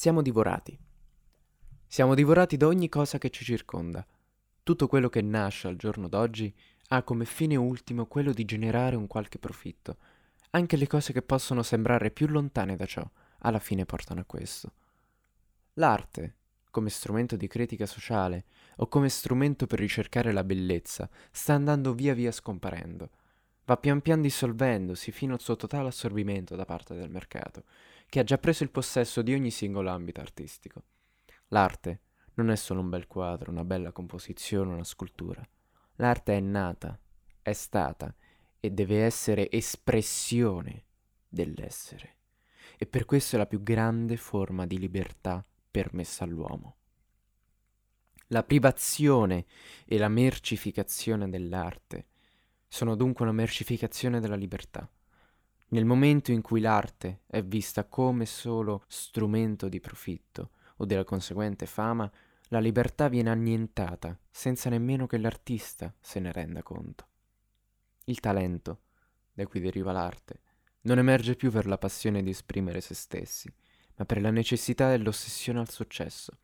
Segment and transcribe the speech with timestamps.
[0.00, 0.78] Siamo divorati.
[1.86, 4.02] Siamo divorati da ogni cosa che ci circonda.
[4.62, 6.50] Tutto quello che nasce al giorno d'oggi
[6.88, 9.98] ha come fine ultimo quello di generare un qualche profitto.
[10.52, 13.06] Anche le cose che possono sembrare più lontane da ciò,
[13.40, 14.72] alla fine portano a questo.
[15.74, 16.36] L'arte,
[16.70, 18.46] come strumento di critica sociale
[18.76, 23.10] o come strumento per ricercare la bellezza, sta andando via via scomparendo.
[23.70, 27.62] Va pian pian dissolvendosi fino al suo totale assorbimento da parte del mercato,
[28.08, 30.82] che ha già preso il possesso di ogni singolo ambito artistico.
[31.50, 32.00] L'arte
[32.34, 35.48] non è solo un bel quadro, una bella composizione, una scultura.
[35.98, 36.98] L'arte è nata,
[37.42, 38.12] è stata
[38.58, 40.86] e deve essere espressione
[41.28, 42.16] dell'essere.
[42.76, 46.74] E per questo è la più grande forma di libertà permessa all'uomo.
[48.32, 49.46] La privazione
[49.84, 52.06] e la mercificazione dell'arte
[52.72, 54.88] sono dunque una mercificazione della libertà.
[55.70, 61.66] Nel momento in cui l'arte è vista come solo strumento di profitto o della conseguente
[61.66, 62.10] fama,
[62.48, 67.08] la libertà viene annientata senza nemmeno che l'artista se ne renda conto.
[68.04, 68.82] Il talento,
[69.32, 70.40] da cui deriva l'arte,
[70.82, 73.52] non emerge più per la passione di esprimere se stessi,
[73.96, 76.38] ma per la necessità dell'ossessione al successo.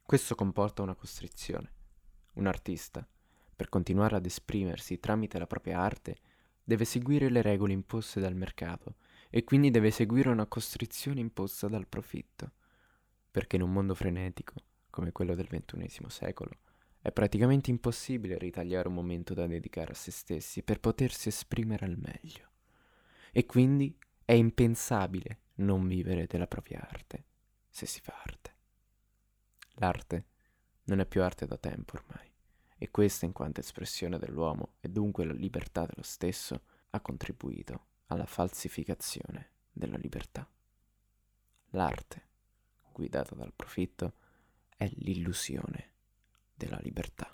[0.00, 1.72] Questo comporta una costrizione.
[2.34, 3.06] Un artista,
[3.54, 6.16] per continuare ad esprimersi tramite la propria arte,
[6.62, 8.96] deve seguire le regole imposte dal mercato
[9.30, 12.52] e quindi deve seguire una costrizione imposta dal profitto,
[13.30, 14.54] perché in un mondo frenetico,
[14.90, 16.58] come quello del XXI secolo,
[17.00, 21.98] è praticamente impossibile ritagliare un momento da dedicare a se stessi per potersi esprimere al
[21.98, 22.48] meglio.
[23.30, 23.94] E quindi
[24.24, 27.24] è impensabile non vivere della propria arte,
[27.68, 28.54] se si fa arte.
[29.74, 30.24] L'arte
[30.84, 32.30] non è più arte da tempo ormai,
[32.84, 38.26] e questa in quanto espressione dell'uomo e dunque la libertà dello stesso ha contribuito alla
[38.26, 40.46] falsificazione della libertà.
[41.70, 42.22] L'arte,
[42.92, 44.12] guidata dal profitto,
[44.76, 45.92] è l'illusione
[46.54, 47.26] della libertà.